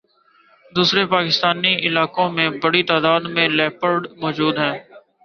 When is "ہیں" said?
4.57-4.77